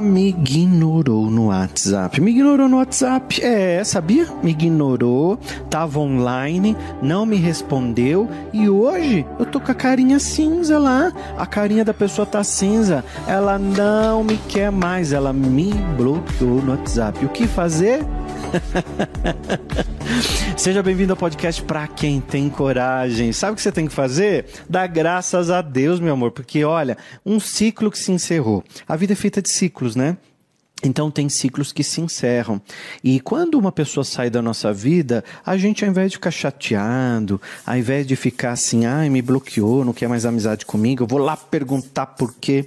[0.00, 2.20] Me ignorou no WhatsApp.
[2.20, 3.42] Me ignorou no WhatsApp.
[3.42, 4.26] É, sabia?
[4.42, 5.38] Me ignorou,
[5.68, 11.12] tava online, não me respondeu e hoje eu tô com a carinha cinza lá.
[11.36, 13.04] A carinha da pessoa tá cinza.
[13.26, 17.24] Ela não me quer mais, ela me bloqueou no WhatsApp.
[17.24, 18.04] O que fazer?
[20.56, 23.32] Seja bem-vindo ao podcast Pra Quem Tem Coragem.
[23.32, 24.46] Sabe o que você tem que fazer?
[24.68, 28.64] Dar graças a Deus, meu amor, porque olha, um ciclo que se encerrou.
[28.88, 30.16] A vida é feita de ciclos, né?
[30.82, 32.60] Então tem ciclos que se encerram.
[33.04, 37.40] E quando uma pessoa sai da nossa vida, a gente ao invés de ficar chateado,
[37.64, 41.18] ao invés de ficar assim, ai, me bloqueou, não quer mais amizade comigo, eu vou
[41.18, 42.66] lá perguntar por quê.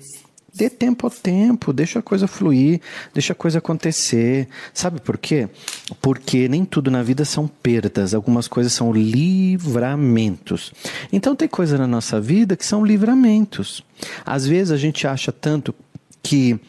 [0.56, 2.80] Dê tempo ao tempo, deixa a coisa fluir,
[3.12, 4.48] deixa a coisa acontecer.
[4.72, 5.50] Sabe por quê?
[6.00, 10.72] Porque nem tudo na vida são perdas, algumas coisas são livramentos.
[11.12, 13.84] Então tem coisas na nossa vida que são livramentos.
[14.24, 15.74] Às vezes a gente acha tanto
[16.22, 16.60] que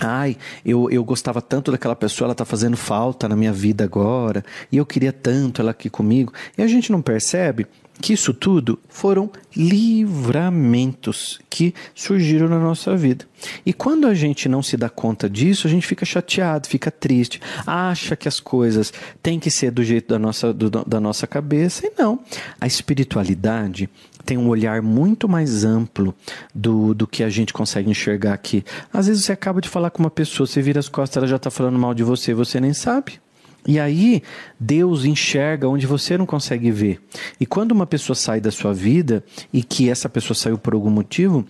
[0.00, 4.44] Ai, eu, eu gostava tanto daquela pessoa, ela está fazendo falta na minha vida agora,
[4.72, 6.32] e eu queria tanto ela aqui comigo.
[6.58, 7.64] E a gente não percebe
[8.00, 13.24] que isso tudo foram livramentos que surgiram na nossa vida.
[13.64, 17.40] E quando a gente não se dá conta disso, a gente fica chateado, fica triste,
[17.66, 18.92] acha que as coisas
[19.22, 22.20] têm que ser do jeito da nossa, do, da nossa cabeça, e não.
[22.60, 23.88] A espiritualidade
[24.24, 26.14] tem um olhar muito mais amplo
[26.54, 28.64] do, do que a gente consegue enxergar aqui.
[28.92, 31.36] Às vezes você acaba de falar com uma pessoa, você vira as costas, ela já
[31.36, 33.20] está falando mal de você, você nem sabe.
[33.66, 34.22] E aí,
[34.60, 37.00] Deus enxerga onde você não consegue ver.
[37.40, 40.90] E quando uma pessoa sai da sua vida e que essa pessoa saiu por algum
[40.90, 41.46] motivo,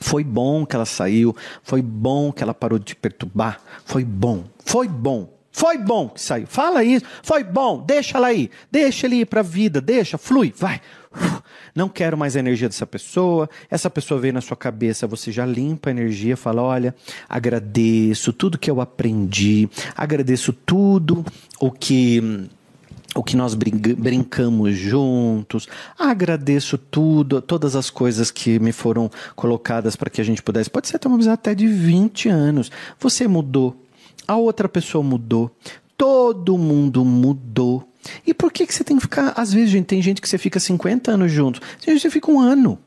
[0.00, 4.44] foi bom que ela saiu, foi bom que ela parou de te perturbar, foi bom,
[4.64, 5.37] foi bom.
[5.58, 6.46] Foi bom que saiu.
[6.46, 7.04] Fala isso.
[7.20, 7.82] Foi bom.
[7.84, 8.48] Deixa ela aí.
[8.70, 9.80] Deixa ele ir para a vida.
[9.80, 10.16] Deixa.
[10.16, 10.54] Flui.
[10.56, 10.80] Vai.
[11.74, 13.50] Não quero mais a energia dessa pessoa.
[13.68, 15.04] Essa pessoa veio na sua cabeça.
[15.08, 16.36] Você já limpa a energia.
[16.36, 16.94] Fala: olha,
[17.28, 19.68] agradeço tudo que eu aprendi.
[19.96, 21.26] Agradeço tudo
[21.58, 22.48] o que
[23.16, 25.66] o que nós brincamos juntos.
[25.98, 30.70] Agradeço tudo, todas as coisas que me foram colocadas para que a gente pudesse.
[30.70, 32.70] Pode ser amizade até de 20 anos.
[33.00, 33.74] Você mudou
[34.26, 35.50] a outra pessoa mudou,
[35.96, 37.88] todo mundo mudou.
[38.26, 39.32] E por que, que você tem que ficar?
[39.36, 42.10] Às vezes, gente, tem gente que você fica 50 anos junto, tem gente que você
[42.10, 42.78] fica um ano.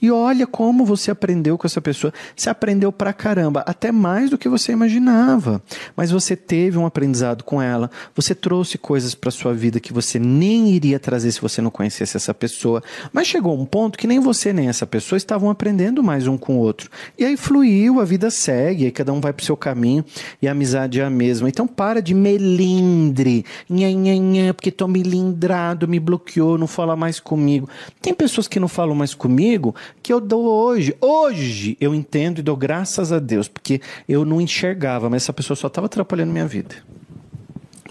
[0.00, 2.12] E olha como você aprendeu com essa pessoa.
[2.36, 5.62] Você aprendeu pra caramba, até mais do que você imaginava.
[5.96, 10.18] Mas você teve um aprendizado com ela, você trouxe coisas para sua vida que você
[10.18, 12.82] nem iria trazer se você não conhecesse essa pessoa.
[13.12, 16.56] Mas chegou um ponto que nem você nem essa pessoa estavam aprendendo mais um com
[16.56, 16.90] o outro.
[17.18, 20.04] E aí fluiu, a vida segue, aí cada um vai pro seu caminho
[20.42, 21.48] e a amizade é a mesma.
[21.48, 27.18] Então para de melindre, nha, nha, nha, porque tô melindrado, me bloqueou, não fala mais
[27.18, 27.68] comigo.
[28.02, 30.94] Tem pessoas que não falam mais comigo que eu dou hoje.
[31.00, 35.56] Hoje eu entendo e dou graças a Deus, porque eu não enxergava, mas essa pessoa
[35.56, 36.76] só estava atrapalhando minha vida.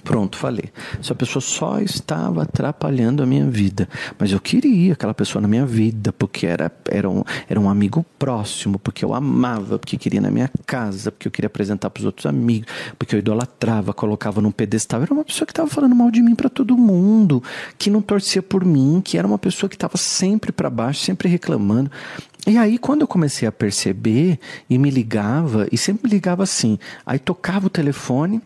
[0.04, 0.66] Pronto, falei.
[1.00, 3.88] Essa pessoa só estava atrapalhando a minha vida.
[4.20, 8.06] Mas eu queria aquela pessoa na minha vida, porque era, era, um, era um amigo
[8.20, 12.06] próximo, porque eu amava, porque queria na minha casa, porque eu queria apresentar para os
[12.06, 12.70] outros amigos,
[13.00, 15.02] porque eu idolatrava, colocava num pedestal.
[15.02, 17.42] Era uma pessoa que estava falando mal de mim para todo mundo,
[17.78, 21.30] que não torcia por mim, que era uma pessoa que estava sempre para baixo, sempre
[21.30, 21.90] reclamando.
[22.46, 24.38] E aí, quando eu comecei a perceber
[24.70, 28.42] e me ligava, e sempre me ligava assim, aí tocava o telefone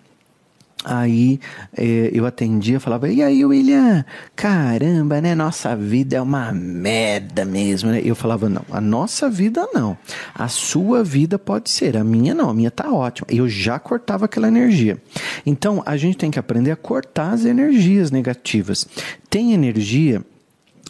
[0.85, 1.39] Aí
[1.75, 4.05] é, eu atendia, falava, e aí, William?
[4.35, 5.33] Caramba, né?
[5.33, 8.01] Nossa vida é uma merda mesmo, né?
[8.03, 9.97] Eu falava, não, a nossa vida não.
[10.35, 13.27] A sua vida pode ser, a minha não, a minha tá ótima.
[13.29, 14.97] Eu já cortava aquela energia.
[15.45, 18.87] Então, a gente tem que aprender a cortar as energias negativas.
[19.29, 20.23] Tem energia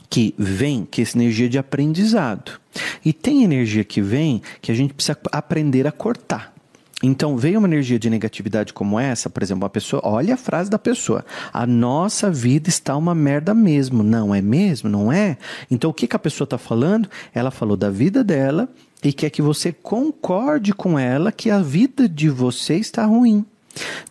[0.10, 2.60] que vem, que é essa energia de aprendizado.
[3.04, 6.57] E tem energia que vem que a gente precisa aprender a cortar.
[7.04, 10.70] Então, veio uma energia de negatividade como essa, por exemplo, uma pessoa, olha a frase
[10.70, 14.02] da pessoa: a nossa vida está uma merda mesmo.
[14.02, 14.90] Não é mesmo?
[14.90, 15.38] Não é?
[15.70, 17.08] Então, o que, que a pessoa está falando?
[17.36, 18.68] Ela falou da vida dela
[19.04, 23.46] e quer que você concorde com ela que a vida de você está ruim.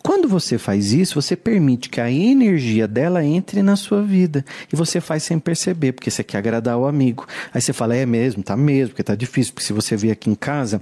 [0.03, 4.45] Quando você faz isso, você permite que a energia dela entre na sua vida.
[4.73, 7.27] E você faz sem perceber, porque você quer agradar o amigo.
[7.53, 9.53] Aí você fala, é mesmo, tá mesmo, porque tá difícil.
[9.53, 10.81] Porque se você vir aqui em casa,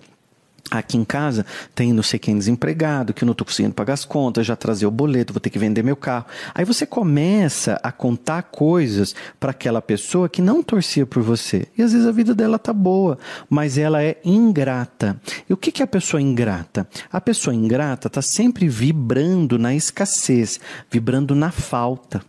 [0.78, 4.04] Aqui em casa tem não sei quem desempregado, que eu não estou conseguindo pagar as
[4.04, 6.26] contas, já trazer o boleto, vou ter que vender meu carro.
[6.52, 11.68] Aí você começa a contar coisas para aquela pessoa que não torcia por você.
[11.78, 13.18] E às vezes a vida dela tá boa,
[13.48, 15.20] mas ela é ingrata.
[15.48, 16.88] E o que, que é a pessoa ingrata?
[17.12, 20.58] A pessoa ingrata está sempre vibrando na escassez,
[20.90, 22.20] vibrando na falta.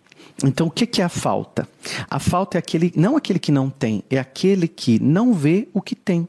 [0.44, 1.68] Então, o que, é a falta?
[2.10, 5.82] A falta é aquele, não aquele que não tem, é aquele que não vê o
[5.82, 6.28] que tem.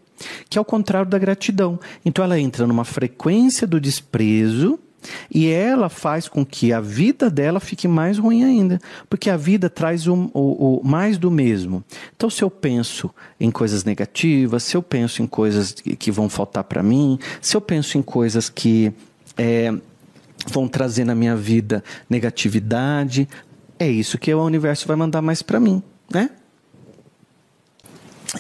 [0.49, 1.79] Que é o contrário da gratidão.
[2.05, 4.79] Então ela entra numa frequência do desprezo
[5.33, 9.69] e ela faz com que a vida dela fique mais ruim ainda, porque a vida
[9.69, 11.85] traz o, o, o, mais do mesmo.
[12.17, 16.65] Então, se eu penso em coisas negativas, se eu penso em coisas que vão faltar
[16.65, 18.93] para mim, se eu penso em coisas que
[19.37, 19.73] é,
[20.47, 23.29] vão trazer na minha vida negatividade,
[23.79, 25.83] é isso que o universo vai mandar mais para mim,
[26.13, 26.31] né?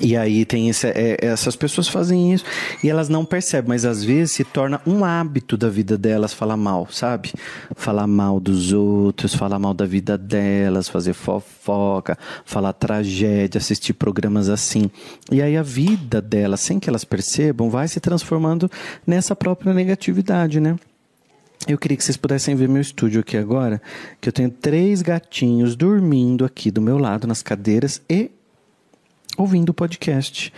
[0.00, 2.44] E aí tem esse, é, essas pessoas fazem isso
[2.82, 6.56] e elas não percebem, mas às vezes se torna um hábito da vida delas falar
[6.56, 7.32] mal, sabe?
[7.74, 14.48] Falar mal dos outros, falar mal da vida delas, fazer fofoca, falar tragédia, assistir programas
[14.48, 14.90] assim.
[15.30, 18.70] E aí a vida delas, sem que elas percebam, vai se transformando
[19.06, 20.76] nessa própria negatividade, né?
[21.66, 23.82] Eu queria que vocês pudessem ver meu estúdio aqui agora,
[24.20, 28.30] que eu tenho três gatinhos dormindo aqui do meu lado nas cadeiras e
[29.36, 30.52] ouvindo o podcast.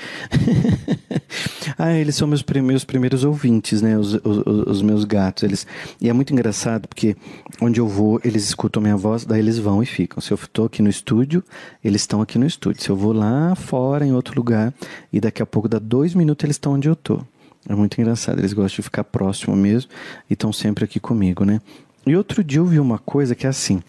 [1.79, 3.99] ah, eles são meus primeiros, primeiros ouvintes, né?
[3.99, 5.43] Os, os, os, meus gatos.
[5.43, 5.67] Eles...
[6.01, 7.17] E é muito engraçado porque
[7.61, 10.21] onde eu vou, eles escutam minha voz, daí eles vão e ficam.
[10.21, 11.43] Se eu estou aqui no estúdio,
[11.85, 12.83] eles estão aqui no estúdio.
[12.83, 14.73] Se eu vou lá fora, em outro lugar,
[15.13, 17.27] e daqui a pouco dá dois minutos, eles estão onde eu estou.
[17.69, 19.91] É muito engraçado, eles gostam de ficar próximo mesmo
[20.29, 21.61] e estão sempre aqui comigo, né?
[22.07, 23.83] E outro dia eu vi uma coisa que é assim.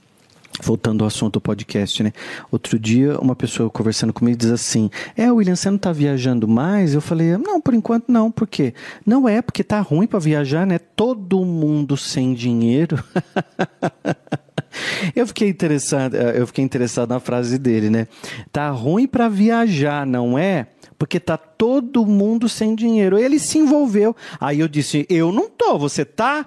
[0.61, 2.11] Voltando ao assunto do podcast, né?
[2.51, 6.93] Outro dia, uma pessoa conversando comigo diz assim: É, William, você não tá viajando mais?
[6.93, 8.29] Eu falei: Não, por enquanto não.
[8.29, 8.73] Por quê?
[9.05, 10.77] Não é porque tá ruim para viajar, né?
[10.77, 13.01] Todo mundo sem dinheiro.
[15.15, 18.07] eu fiquei interessado, eu fiquei interessado na frase dele, né?
[18.51, 20.67] Tá ruim para viajar, não é?
[20.97, 23.17] Porque tá todo mundo sem dinheiro.
[23.17, 24.13] Ele se envolveu.
[24.41, 26.45] Aí eu disse: Eu não tô, você tá?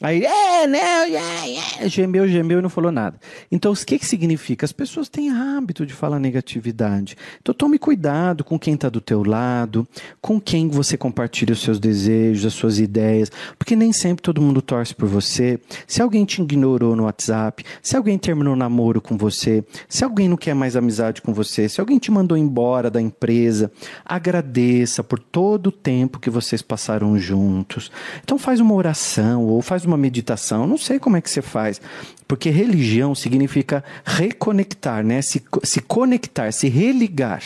[0.00, 3.18] Aí, é, né, é, é, gemeu, gemeu e não falou nada.
[3.50, 4.64] Então, o que, que significa?
[4.64, 7.16] As pessoas têm hábito de falar negatividade.
[7.42, 9.88] Então, tome cuidado com quem está do teu lado,
[10.20, 14.62] com quem você compartilha os seus desejos, as suas ideias, porque nem sempre todo mundo
[14.62, 15.58] torce por você.
[15.84, 20.36] Se alguém te ignorou no WhatsApp, se alguém terminou namoro com você, se alguém não
[20.36, 23.72] quer mais amizade com você, se alguém te mandou embora da empresa,
[24.04, 27.90] agradeça por todo o tempo que vocês passaram juntos.
[28.22, 31.80] Então, faz uma oração ou faz uma meditação, não sei como é que você faz,
[32.26, 35.22] porque religião significa reconectar, né?
[35.22, 37.42] Se, se conectar, se religar.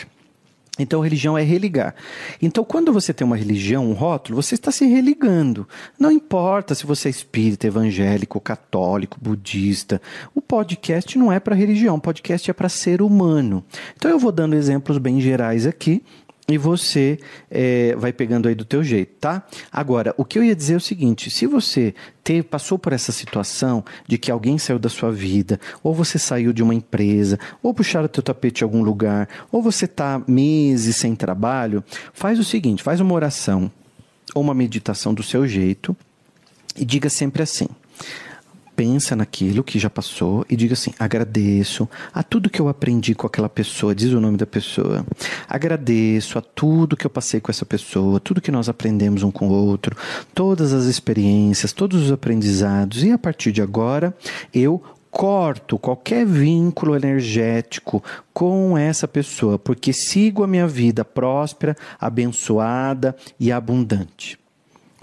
[0.78, 1.94] Então, religião é religar.
[2.40, 5.68] Então, quando você tem uma religião, um rótulo, você está se religando.
[5.98, 10.00] Não importa se você é espírita, evangélico, católico, budista.
[10.34, 13.62] O podcast não é para religião, o podcast é para ser humano.
[13.96, 16.02] Então, eu vou dando exemplos bem gerais aqui
[16.48, 17.18] e você
[17.50, 19.46] é, vai pegando aí do teu jeito, tá?
[19.70, 21.94] Agora, o que eu ia dizer é o seguinte: se você
[22.24, 26.52] teve, passou por essa situação de que alguém saiu da sua vida, ou você saiu
[26.52, 30.96] de uma empresa, ou puxaram o teu tapete em algum lugar, ou você está meses
[30.96, 33.70] sem trabalho, faz o seguinte: faz uma oração
[34.34, 35.96] ou uma meditação do seu jeito
[36.76, 37.68] e diga sempre assim:
[38.76, 43.26] pensa naquilo que já passou e diga assim: agradeço a tudo que eu aprendi com
[43.26, 45.04] aquela pessoa, diz o nome da pessoa.
[45.48, 49.48] Agradeço a tudo que eu passei com essa pessoa, tudo que nós aprendemos um com
[49.48, 49.96] o outro,
[50.34, 54.14] todas as experiências, todos os aprendizados, e a partir de agora
[54.52, 58.02] eu corto qualquer vínculo energético
[58.32, 64.41] com essa pessoa, porque sigo a minha vida próspera, abençoada e abundante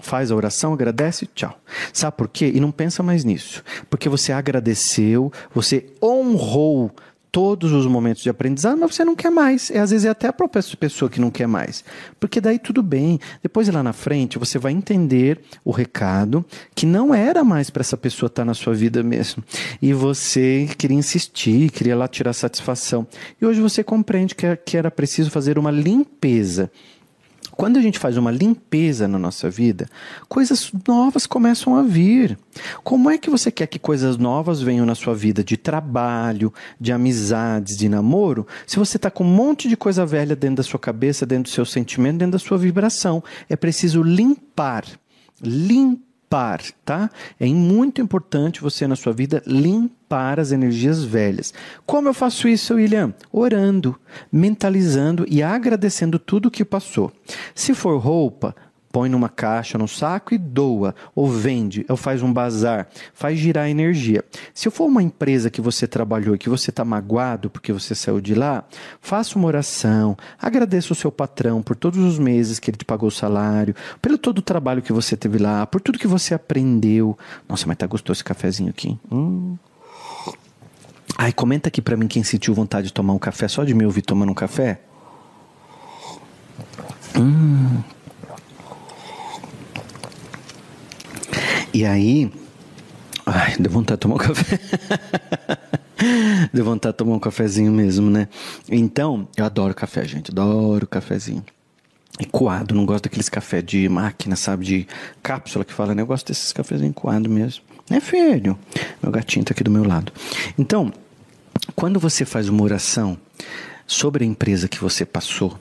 [0.00, 1.58] faz a oração, agradece, tchau.
[1.92, 2.50] Sabe por quê?
[2.54, 3.62] E não pensa mais nisso.
[3.88, 6.92] Porque você agradeceu, você honrou
[7.30, 9.70] todos os momentos de aprendizado, mas você não quer mais.
[9.70, 11.84] É, às vezes é até a própria pessoa que não quer mais.
[12.18, 13.18] Porque daí tudo bem.
[13.42, 17.96] Depois lá na frente você vai entender o recado que não era mais para essa
[17.96, 19.42] pessoa estar tá na sua vida mesmo.
[19.80, 23.06] E você queria insistir, queria lá tirar satisfação.
[23.40, 26.70] E hoje você compreende que é, era preciso fazer uma limpeza
[27.60, 29.86] quando a gente faz uma limpeza na nossa vida,
[30.30, 32.38] coisas novas começam a vir.
[32.82, 36.90] Como é que você quer que coisas novas venham na sua vida de trabalho, de
[36.90, 40.80] amizades, de namoro, se você está com um monte de coisa velha dentro da sua
[40.80, 43.22] cabeça, dentro do seu sentimento, dentro da sua vibração?
[43.46, 44.86] É preciso limpar.
[45.42, 47.10] Limpar limpar, tá?
[47.40, 51.52] É muito importante você na sua vida limpar as energias velhas.
[51.84, 53.12] Como eu faço isso, William?
[53.32, 53.98] Orando,
[54.30, 57.12] mentalizando e agradecendo tudo que passou.
[57.52, 58.54] Se for roupa,
[58.92, 63.68] põe numa caixa, num saco e doa, ou vende, ou faz um bazar, faz girar
[63.68, 64.24] energia.
[64.52, 68.20] Se for uma empresa que você trabalhou e que você está magoado porque você saiu
[68.20, 68.64] de lá,
[69.00, 73.08] faça uma oração, agradeça o seu patrão por todos os meses que ele te pagou
[73.08, 77.16] o salário, pelo todo o trabalho que você teve lá, por tudo que você aprendeu.
[77.48, 78.98] Nossa, mas tá gostoso esse cafezinho aqui.
[79.10, 79.56] Hum.
[81.16, 83.84] Ai, comenta aqui para mim quem sentiu vontade de tomar um café, só de me
[83.84, 84.80] ouvir tomando um café.
[91.72, 92.30] E aí,
[93.24, 94.58] ai, deu vontade de tomar um café.
[96.52, 98.28] deu vontade de tomar um cafezinho mesmo, né?
[98.68, 101.44] Então, eu adoro café, gente, adoro cafezinho.
[102.18, 104.88] E coado, não gosto daqueles café de máquina, sabe, de
[105.22, 106.02] cápsula que fala, né?
[106.02, 107.62] Eu gosto desses cafezinhos coado mesmo.
[107.88, 108.58] É filho.
[109.02, 110.12] Meu gatinho tá aqui do meu lado.
[110.58, 110.92] Então,
[111.74, 113.16] quando você faz uma oração
[113.86, 115.58] sobre a empresa que você passou,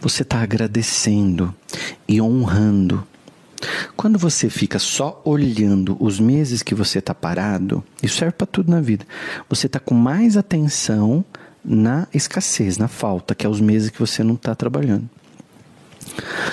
[0.00, 1.54] você está agradecendo
[2.06, 3.06] e honrando.
[3.98, 8.70] Quando você fica só olhando os meses que você está parado, isso serve para tudo
[8.70, 9.04] na vida.
[9.48, 11.24] Você está com mais atenção
[11.64, 15.10] na escassez, na falta, que é os meses que você não está trabalhando.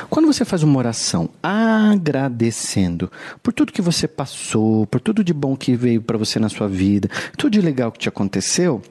[0.09, 3.11] Quando você faz uma oração agradecendo
[3.43, 6.67] por tudo que você passou, por tudo de bom que veio para você na sua
[6.67, 8.81] vida, tudo de legal que te aconteceu,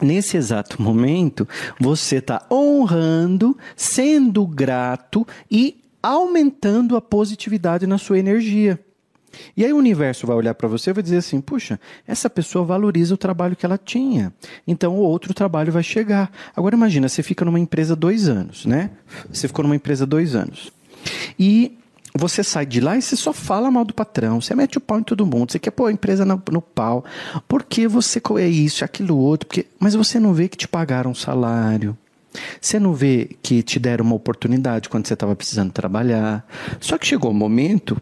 [0.00, 1.46] nesse exato momento,
[1.78, 8.78] você está honrando, sendo grato e aumentando a positividade na sua energia.
[9.56, 12.64] E aí o universo vai olhar para você e vai dizer assim: puxa, essa pessoa
[12.64, 14.32] valoriza o trabalho que ela tinha.
[14.66, 16.30] Então o outro trabalho vai chegar.
[16.54, 18.90] Agora imagina, você fica numa empresa dois anos, né?
[19.32, 20.72] Você ficou numa empresa dois anos.
[21.38, 21.78] E
[22.14, 24.98] você sai de lá e você só fala mal do patrão, você mete o pau
[24.98, 27.04] em todo mundo, você quer pôr a empresa no, no pau,
[27.48, 31.14] porque você é isso, aquilo outro, porque, mas você não vê que te pagaram um
[31.14, 31.96] salário,
[32.60, 36.46] você não vê que te deram uma oportunidade quando você estava precisando trabalhar.
[36.80, 38.00] Só que chegou um momento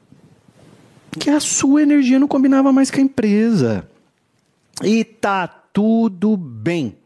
[1.18, 3.88] que a sua energia não combinava mais com a empresa.
[4.82, 6.96] E tá tudo bem.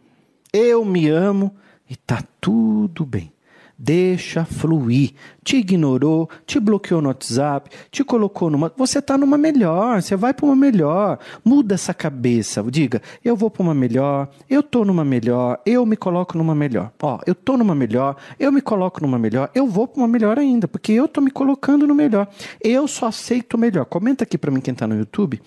[0.52, 1.54] Eu me amo
[1.88, 3.33] e tá tudo bem.
[3.76, 5.12] Deixa fluir.
[5.42, 8.72] Te ignorou, te bloqueou no WhatsApp, te colocou numa.
[8.76, 11.18] Você está numa melhor, você vai para uma melhor.
[11.44, 12.62] Muda essa cabeça.
[12.70, 16.92] Diga, eu vou para uma melhor, eu tô numa melhor, eu me coloco numa melhor.
[17.02, 20.38] Ó, eu tô numa melhor, eu me coloco numa melhor, eu vou para uma melhor
[20.38, 22.28] ainda, porque eu tô me colocando no melhor.
[22.62, 23.84] Eu só aceito melhor.
[23.84, 25.42] Comenta aqui para mim quem está no YouTube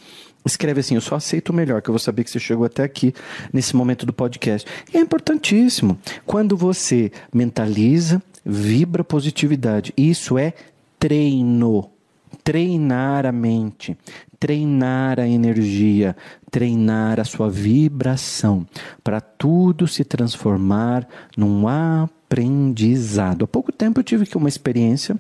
[0.48, 2.84] escreve assim: Eu só aceito o melhor, que eu vou saber que você chegou até
[2.84, 3.14] aqui
[3.54, 4.68] nesse momento do podcast.
[4.94, 5.98] E é importantíssimo.
[6.26, 9.94] Quando você mentaliza, vibra positividade.
[9.96, 10.54] Isso é
[10.98, 11.90] treino.
[12.44, 13.98] Treinar a mente,
[14.40, 16.16] treinar a energia,
[16.50, 18.66] treinar a sua vibração,
[19.04, 23.44] para tudo se transformar num aprendizado.
[23.44, 25.18] Há pouco tempo eu tive aqui uma experiência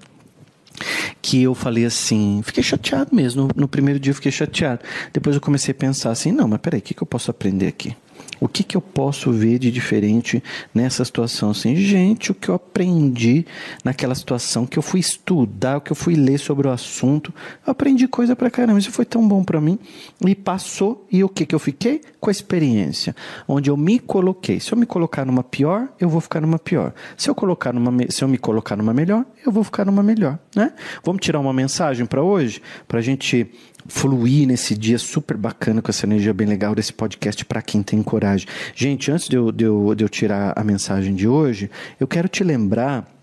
[1.21, 3.43] que eu falei assim, fiquei chateado mesmo.
[3.43, 4.81] No, no, primeiro dia eu fiquei chateado.
[5.13, 7.67] Depois eu comecei a pensar assim, não, mas peraí, o que, que eu posso aprender
[7.67, 7.95] aqui?
[8.39, 11.51] O que, que eu posso ver de diferente nessa situação?
[11.51, 13.45] Assim, gente, o que eu aprendi
[13.83, 17.33] naquela situação, que eu fui estudar, o que eu fui ler sobre o assunto,
[17.65, 18.79] eu aprendi coisa pra caramba.
[18.79, 19.79] Isso foi tão bom para mim.
[20.25, 22.01] E passou, e o que, que eu fiquei?
[22.19, 23.15] Com a experiência,
[23.47, 24.59] onde eu me coloquei.
[24.59, 26.93] Se eu me colocar numa pior, eu vou ficar numa pior.
[27.15, 30.37] Se eu, colocar numa, se eu me colocar numa melhor, eu vou ficar numa melhor.
[30.55, 30.73] Né?
[31.03, 32.61] Vamos tirar uma mensagem para hoje?
[32.87, 33.51] Para a gente
[33.87, 38.03] fluir nesse dia super bacana com essa energia bem legal desse podcast para quem tem
[38.03, 38.47] coragem.
[38.75, 42.27] Gente, antes de eu, de, eu, de eu tirar a mensagem de hoje, eu quero
[42.27, 43.16] te lembrar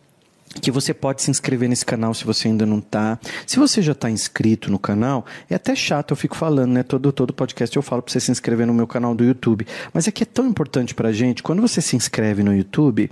[0.61, 3.19] que você pode se inscrever nesse canal se você ainda não está.
[3.47, 6.83] Se você já está inscrito no canal, é até chato, eu fico falando, né?
[6.83, 9.67] Todo, todo podcast eu falo para você se inscrever no meu canal do YouTube.
[9.93, 13.11] Mas é que é tão importante para gente, quando você se inscreve no YouTube,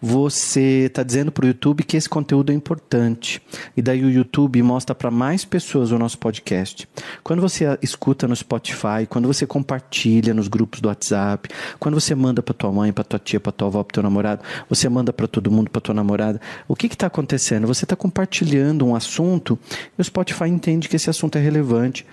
[0.00, 3.42] você está dizendo para o YouTube que esse conteúdo é importante.
[3.76, 6.88] E daí o YouTube mostra para mais pessoas o nosso podcast.
[7.22, 12.42] Quando você escuta no Spotify, quando você compartilha nos grupos do WhatsApp, quando você manda
[12.42, 15.26] para tua mãe, para tua tia, para tua avó, para teu namorado, você manda para
[15.26, 17.66] todo mundo, para tua namorada, o que está acontecendo?
[17.66, 19.58] Você está compartilhando um assunto
[19.96, 22.06] e o Spotify entende que esse assunto é relevante.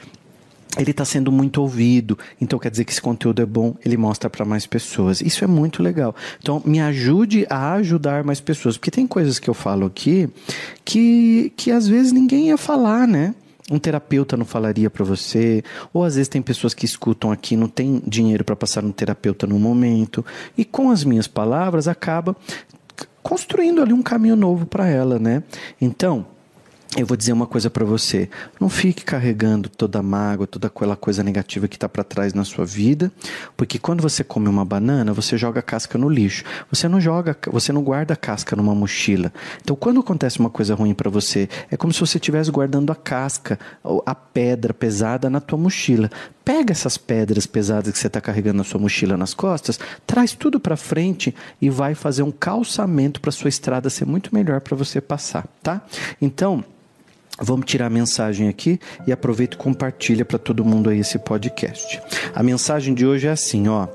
[0.78, 4.30] Ele está sendo muito ouvido, então quer dizer que esse conteúdo é bom, ele mostra
[4.30, 5.22] para mais pessoas.
[5.22, 6.14] Isso é muito legal.
[6.38, 10.28] Então, me ajude a ajudar mais pessoas, porque tem coisas que eu falo aqui
[10.84, 13.34] que, que às vezes ninguém ia falar, né?
[13.72, 17.68] Um terapeuta não falaria para você, ou às vezes tem pessoas que escutam aqui não
[17.68, 20.24] tem dinheiro para passar no terapeuta no momento,
[20.58, 22.36] e com as minhas palavras acaba
[23.26, 25.42] construindo ali um caminho novo para ela, né?
[25.82, 26.28] Então,
[26.96, 28.30] eu vou dizer uma coisa para você:
[28.60, 32.44] não fique carregando toda a mágoa, toda aquela coisa negativa que está para trás na
[32.44, 33.12] sua vida,
[33.58, 36.44] porque quando você come uma banana, você joga a casca no lixo.
[36.72, 39.34] Você não joga, você não guarda a casca numa mochila.
[39.60, 42.96] Então, quando acontece uma coisa ruim para você, é como se você estivesse guardando a
[42.96, 43.58] casca,
[44.06, 46.12] a pedra pesada na tua mochila.
[46.46, 50.60] Pega essas pedras pesadas que você está carregando na sua mochila nas costas, traz tudo
[50.60, 55.02] para frente e vai fazer um calçamento para sua estrada ser muito melhor para você
[55.02, 55.82] passar, tá?
[56.22, 56.64] Então
[57.40, 62.02] Vamos tirar a mensagem aqui e aproveita e compartilha para todo mundo aí esse podcast.
[62.34, 63.90] A mensagem de hoje é assim, ó.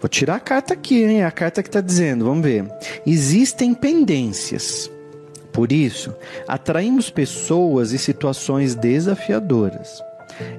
[0.00, 1.24] Vou tirar a carta aqui, hein?
[1.24, 2.64] A carta que está dizendo, vamos ver.
[3.04, 4.88] Existem pendências,
[5.52, 6.14] Por isso,
[6.46, 10.02] atraímos pessoas e situações desafiadoras.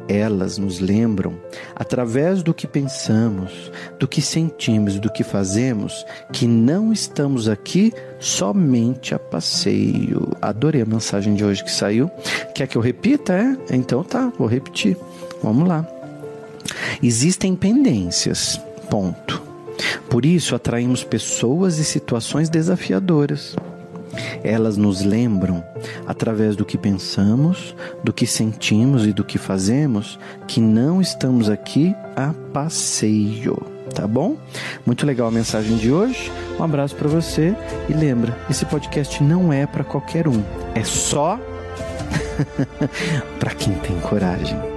[0.08, 1.40] Elas nos lembram,
[1.76, 9.16] através do que pensamos, do que sentimos, do que fazemos, que não estamos aqui somente
[9.16, 10.32] a passeio.
[10.42, 12.10] Adorei a mensagem de hoje que saiu.
[12.54, 13.34] Quer que eu repita?
[13.34, 13.76] É?
[13.76, 14.98] Então tá, vou repetir.
[15.42, 15.88] Vamos lá.
[17.02, 18.60] Existem pendências.
[18.90, 19.42] Ponto.
[20.10, 23.56] Por isso atraímos pessoas e situações desafiadoras.
[24.44, 25.64] Elas nos lembram,
[26.08, 31.96] através do que pensamos, do que sentimos e do que fazemos, que não estamos aqui
[32.16, 33.58] a passeio.
[33.94, 34.36] Tá bom?
[34.86, 36.32] Muito legal a mensagem de hoje.
[36.60, 37.56] Um abraço para você
[37.88, 40.44] e lembra, esse podcast não é para qualquer um,
[40.74, 41.40] é só
[43.40, 44.75] para quem tem coragem.